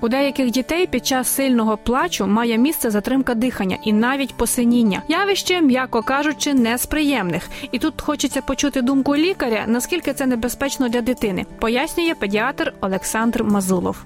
[0.00, 5.02] У деяких дітей під час сильного плачу має місце затримка дихання і навіть посиніння.
[5.08, 7.48] Явище, м'яко кажучи, не з приємних.
[7.72, 14.04] І тут хочеться почути думку лікаря, наскільки це небезпечно для дитини, пояснює педіатр Олександр Мазулов.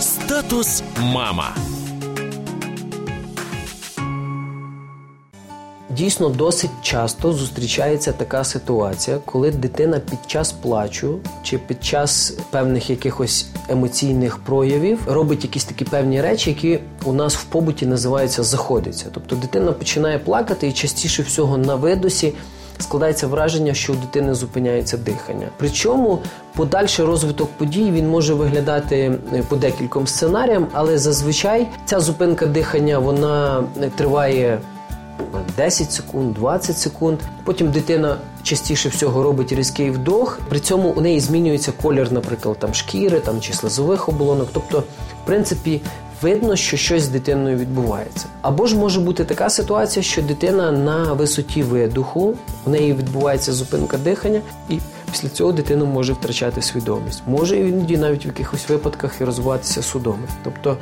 [0.00, 1.54] Статус мама.
[5.96, 12.90] Дійсно, досить часто зустрічається така ситуація, коли дитина під час плачу чи під час певних
[12.90, 19.06] якихось емоційних проявів робить якісь такі певні речі, які у нас в побуті називаються заходиться.
[19.12, 22.32] Тобто дитина починає плакати і частіше всього на видосі.
[22.78, 25.48] Складається враження, що у дитини зупиняється дихання.
[25.56, 26.18] Причому
[26.56, 32.98] подальший розвиток подій він може виглядати е, по декільком сценаріям, але зазвичай ця зупинка дихання
[32.98, 34.58] вона е, триває
[35.56, 37.18] 10 секунд, 20 секунд.
[37.44, 40.40] Потім дитина частіше всього робить різкий вдох.
[40.48, 44.48] При цьому у неї змінюється колір, наприклад, там шкіри там, чи слизових оболонок.
[44.52, 44.78] Тобто,
[45.22, 45.80] в принципі,
[46.22, 48.26] видно, що щось з дитиною відбувається.
[48.42, 52.34] Або ж може бути така ситуація, що дитина на висоті видуху,
[52.66, 54.78] у неї відбувається зупинка дихання, і
[55.10, 57.22] після цього дитина може втрачати свідомість.
[57.26, 60.28] Може іноді навіть в якихось випадках і розвиватися судоми.
[60.44, 60.76] Тобто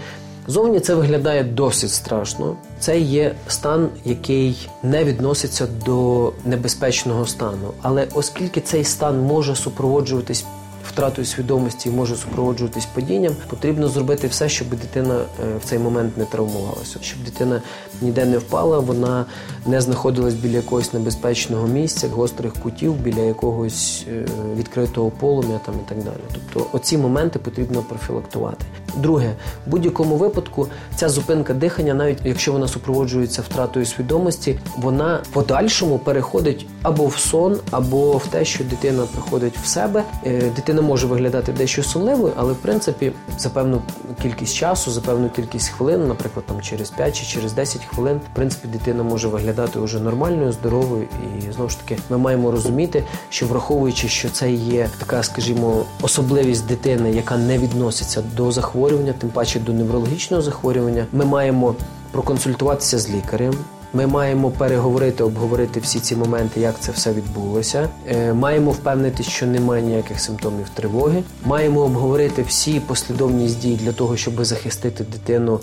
[0.47, 2.57] Зовні це виглядає досить страшно.
[2.81, 7.73] Це є стан, який не відноситься до небезпечного стану.
[7.83, 10.45] Але оскільки цей стан може супроводжуватись
[10.89, 16.19] втратою свідомості і може супроводжуватись падінням, потрібно зробити все, щоб дитина е, в цей момент
[16.19, 17.63] не травмувалася, щоб дитина
[18.01, 19.25] ніде не впала, вона
[19.67, 25.89] не знаходилась біля якогось небезпечного місця, гострих кутів, біля якогось е, відкритого полум'я там і
[25.89, 26.23] так далі.
[26.33, 28.65] Тобто оці моменти потрібно профілактувати.
[28.97, 29.35] Друге,
[29.67, 35.99] в будь-якому випадку ця зупинка дихання, навіть якщо вона супроводжується втратою свідомості, вона в подальшому
[35.99, 40.05] переходить або в сон, або в те, що дитина приходить в себе.
[40.27, 43.83] Е, дитина може виглядати дещо сумливою, але в принципі за певну
[44.23, 48.37] кількість часу, за певну кількість хвилин, наприклад, там через 5 чи через 10 хвилин, в
[48.37, 51.07] принципі, дитина може виглядати вже нормальною, здоровою,
[51.39, 56.67] і знову ж таки ми маємо розуміти, що враховуючи, що це є така, скажімо, особливість
[56.67, 61.75] дитини, яка не відноситься до захворювання, тим паче до неврологічного захворювання, ми маємо
[62.11, 63.55] проконсультуватися з лікарем.
[63.95, 67.89] Ми маємо переговорити, обговорити всі ці моменти, як це все відбулося.
[68.09, 71.23] Е, маємо впевнити, що немає ніяких симптомів тривоги.
[71.45, 75.61] Маємо обговорити всі послідовність дій для того, щоб захистити дитину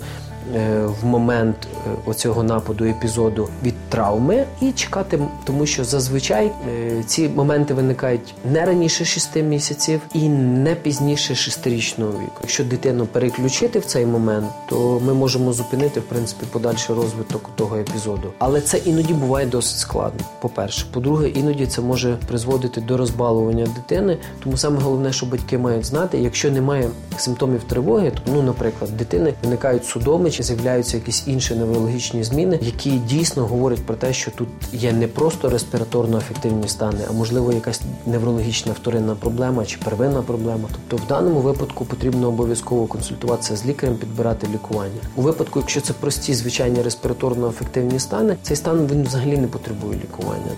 [1.00, 1.56] в момент
[1.86, 8.34] е, оцього нападу епізоду від травми і чекати, тому що зазвичай е, ці моменти виникають
[8.52, 12.38] не раніше 6 місяців і не пізніше 6-річного віку.
[12.42, 17.76] Якщо дитину переключити в цей момент, то ми можемо зупинити в принципі подальший розвиток того
[17.76, 18.32] епізоду.
[18.38, 20.20] Але це іноді буває досить складно.
[20.40, 24.18] По перше, по-друге, іноді це може призводити до розбалування дитини.
[24.44, 29.34] Тому саме головне, що батьки мають знати, якщо немає симптомів тривоги, то ну, наприклад, дитини
[29.42, 34.48] виникають судоми чи з'являються якісь інші неврологічні зміни, які дійсно говорять про те, що тут
[34.72, 40.68] є не просто респіраторно-афективні стани, а можливо якась неврологічна вторинна проблема чи первинна проблема.
[40.72, 45.00] Тобто, в даному випадку потрібно обов'язково консультуватися з лікарем, підбирати лікування.
[45.16, 50.52] У випадку, якщо це прості звичайні респіраторно-афективні стани, цей стан він взагалі не потребує лікування.